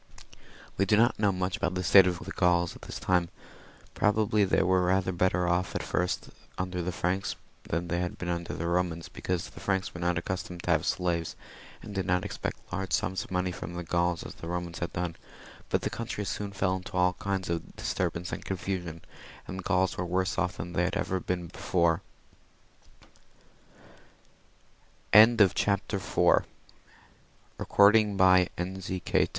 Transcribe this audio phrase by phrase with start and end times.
[0.79, 3.29] "We do not know much of the state of the Gkiuls at this time.
[3.93, 7.35] Probably they were rather better off at first under the Franks
[7.65, 10.87] than they had been under the Eomans, because the Franks were not accustomed to have
[10.87, 11.35] slaves,
[11.83, 14.79] and did not expect such large sums of money from the Gauls as the Eomans
[14.79, 15.17] had done;
[15.69, 19.01] but the country soon fell into aU lands of disturbance and confusion,
[19.47, 22.01] and the Gktuls were worse off than they had ever been before.
[25.13, 25.77] "I »■« 'v J *'."
[27.67, 29.29] 1 i 1 ^1*1 J v.